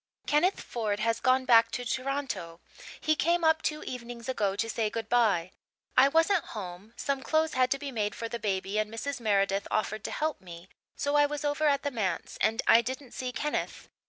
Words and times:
"Kenneth 0.25 0.59
Ford 0.61 0.99
has 1.01 1.19
gone 1.19 1.45
back 1.45 1.69
to 1.73 1.85
Toronto. 1.85 2.59
He 2.99 3.15
came 3.15 3.43
up 3.43 3.61
two 3.61 3.83
evenings 3.83 4.27
ago 4.27 4.55
to 4.55 4.67
say 4.67 4.89
good 4.89 5.07
bye. 5.09 5.51
I 5.95 6.07
wasn't 6.07 6.43
home 6.57 6.95
some 6.97 7.21
clothes 7.21 7.53
had 7.53 7.69
to 7.69 7.77
be 7.77 7.91
made 7.91 8.15
for 8.15 8.27
the 8.27 8.39
baby 8.39 8.79
and 8.79 8.91
Mrs. 8.91 9.19
Meredith 9.19 9.67
offered 9.69 10.03
to 10.05 10.11
help 10.11 10.41
me, 10.41 10.69
so 10.95 11.13
I 11.15 11.27
was 11.27 11.45
over 11.45 11.67
at 11.67 11.83
the 11.83 11.91
manse, 11.91 12.39
and 12.41 12.63
I 12.65 12.81
didn't 12.81 13.11
see 13.11 13.31
Kenneth. 13.31 13.89